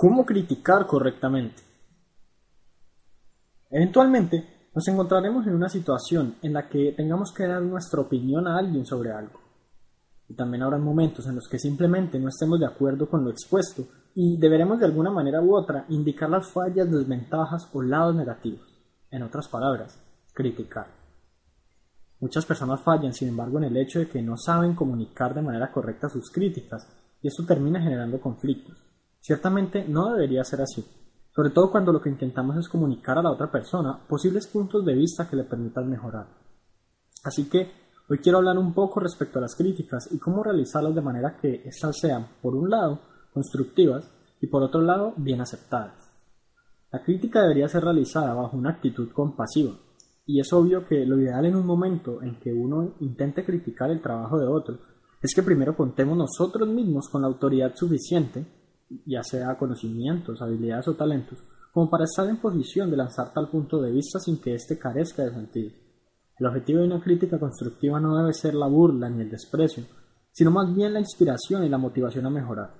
[0.00, 1.60] ¿Cómo criticar correctamente?
[3.68, 8.58] Eventualmente nos encontraremos en una situación en la que tengamos que dar nuestra opinión a
[8.58, 9.40] alguien sobre algo.
[10.28, 13.88] Y también habrá momentos en los que simplemente no estemos de acuerdo con lo expuesto
[14.14, 18.68] y deberemos de alguna manera u otra indicar las fallas, desventajas o lados negativos.
[19.10, 20.00] En otras palabras,
[20.32, 20.86] criticar.
[22.20, 25.72] Muchas personas fallan, sin embargo, en el hecho de que no saben comunicar de manera
[25.72, 26.86] correcta sus críticas
[27.20, 28.87] y esto termina generando conflictos.
[29.28, 30.82] Ciertamente no debería ser así,
[31.36, 34.94] sobre todo cuando lo que intentamos es comunicar a la otra persona posibles puntos de
[34.94, 36.28] vista que le permitan mejorar.
[37.24, 37.70] Así que
[38.08, 41.56] hoy quiero hablar un poco respecto a las críticas y cómo realizarlas de manera que
[41.66, 43.00] éstas sean, por un lado,
[43.34, 46.10] constructivas y por otro lado, bien aceptadas.
[46.90, 49.74] La crítica debería ser realizada bajo una actitud compasiva,
[50.24, 54.00] y es obvio que lo ideal en un momento en que uno intente criticar el
[54.00, 54.78] trabajo de otro
[55.20, 58.56] es que primero contemos nosotros mismos con la autoridad suficiente
[59.06, 61.38] ya sea conocimientos, habilidades o talentos,
[61.72, 65.24] como para estar en posición de lanzar tal punto de vista sin que éste carezca
[65.24, 65.70] de sentido.
[66.38, 69.84] El objetivo de una crítica constructiva no debe ser la burla ni el desprecio,
[70.32, 72.74] sino más bien la inspiración y la motivación a mejorar.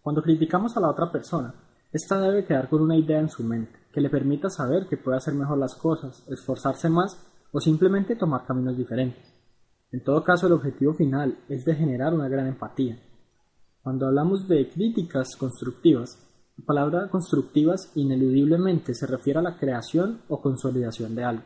[0.00, 1.54] Cuando criticamos a la otra persona,
[1.92, 5.18] ésta debe quedar con una idea en su mente, que le permita saber que puede
[5.18, 7.16] hacer mejor las cosas, esforzarse más
[7.52, 9.34] o simplemente tomar caminos diferentes.
[9.92, 12.96] En todo caso, el objetivo final es de generar una gran empatía,
[13.82, 16.18] cuando hablamos de críticas constructivas,
[16.58, 21.44] la palabra constructivas ineludiblemente se refiere a la creación o consolidación de algo.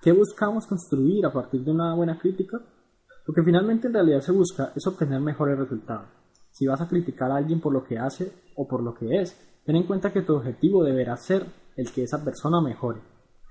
[0.00, 2.62] ¿Qué buscamos construir a partir de una buena crítica?
[3.26, 6.08] Lo que finalmente en realidad se busca es obtener mejores resultados.
[6.50, 9.36] Si vas a criticar a alguien por lo que hace o por lo que es,
[9.66, 11.44] ten en cuenta que tu objetivo deberá ser
[11.76, 13.02] el que esa persona mejore.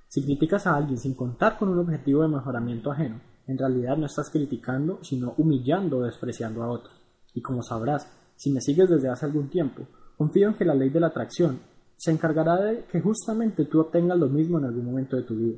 [0.08, 4.08] Si criticas a alguien sin contar con un objetivo de mejoramiento ajeno, en realidad no
[4.08, 7.03] estás criticando, sino humillando o despreciando a otros.
[7.34, 10.90] Y como sabrás, si me sigues desde hace algún tiempo, confío en que la ley
[10.90, 11.60] de la atracción
[11.98, 15.58] se encargará de que justamente tú obtengas lo mismo en algún momento de tu vida.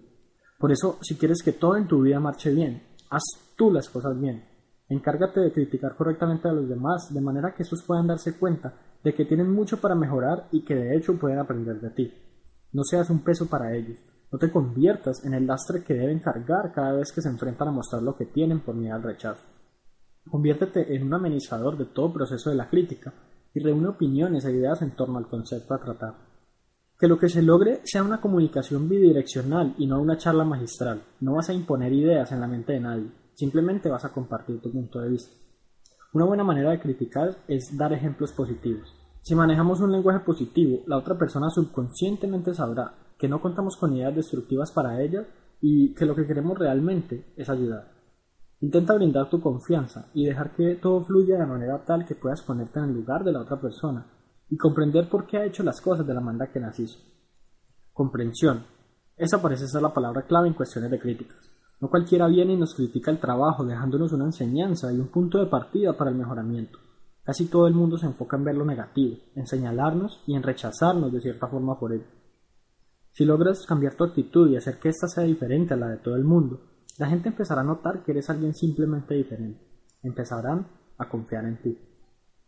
[0.60, 3.24] Por eso, si quieres que todo en tu vida marche bien, haz
[3.56, 4.46] tú las cosas bien.
[4.88, 9.14] Encárgate de criticar correctamente a los demás, de manera que esos puedan darse cuenta de
[9.14, 12.14] que tienen mucho para mejorar y que de hecho pueden aprender de ti.
[12.72, 13.98] No seas un peso para ellos,
[14.32, 17.72] no te conviertas en el lastre que deben cargar cada vez que se enfrentan a
[17.72, 19.44] mostrar lo que tienen por miedo al rechazo.
[20.30, 23.14] Conviértete en un amenizador de todo proceso de la crítica
[23.54, 26.16] y reúne opiniones e ideas en torno al concepto a tratar.
[27.00, 31.04] Que lo que se logre sea una comunicación bidireccional y no una charla magistral.
[31.22, 34.72] No vas a imponer ideas en la mente de nadie, simplemente vas a compartir tu
[34.72, 35.36] punto de vista.
[36.14, 38.94] Una buena manera de criticar es dar ejemplos positivos.
[39.22, 44.16] Si manejamos un lenguaje positivo, la otra persona subconscientemente sabrá que no contamos con ideas
[44.16, 45.26] destructivas para ella
[45.62, 47.95] y que lo que queremos realmente es ayudar.
[48.62, 52.80] Intenta brindar tu confianza y dejar que todo fluya de manera tal que puedas ponerte
[52.80, 54.06] en el lugar de la otra persona
[54.50, 57.00] y comprender por qué ha hecho las cosas de la manera que las hizo.
[57.92, 58.64] Comprensión.
[59.18, 61.50] Esa parece ser la palabra clave en cuestiones de críticas.
[61.82, 65.48] No cualquiera viene y nos critica el trabajo dejándonos una enseñanza y un punto de
[65.48, 66.80] partida para el mejoramiento.
[67.24, 71.12] Casi todo el mundo se enfoca en ver lo negativo, en señalarnos y en rechazarnos
[71.12, 72.06] de cierta forma por ello.
[73.12, 76.16] Si logras cambiar tu actitud y hacer que ésta sea diferente a la de todo
[76.16, 76.62] el mundo,
[76.98, 79.60] la gente empezará a notar que eres alguien simplemente diferente.
[80.02, 80.68] Empezarán
[80.98, 81.78] a confiar en ti.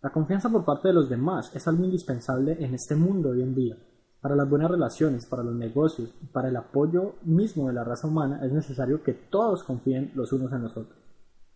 [0.02, 3.56] La confianza por parte de los demás es algo indispensable en este mundo hoy en
[3.56, 3.78] día.
[4.22, 8.08] Para las buenas relaciones, para los negocios y para el apoyo mismo de la raza
[8.08, 10.98] humana es necesario que todos confíen los unos en los otros.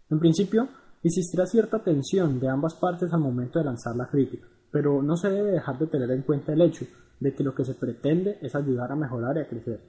[0.09, 0.67] En principio,
[1.01, 5.29] existirá cierta tensión de ambas partes al momento de lanzar la crítica, pero no se
[5.29, 6.85] debe dejar de tener en cuenta el hecho
[7.19, 9.79] de que lo que se pretende es ayudar a mejorar y a crecer.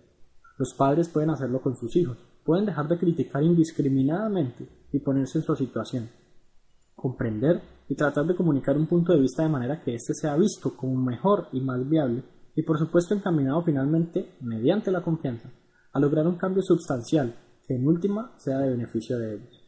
[0.59, 5.45] Los padres pueden hacerlo con sus hijos, pueden dejar de criticar indiscriminadamente y ponerse en
[5.45, 6.09] su situación,
[6.95, 10.77] comprender y tratar de comunicar un punto de vista de manera que éste sea visto
[10.77, 12.23] como mejor y más viable
[12.55, 15.51] y por supuesto encaminado finalmente, mediante la confianza,
[15.93, 17.35] a lograr un cambio sustancial
[17.67, 19.62] que en última sea de beneficio de ellos.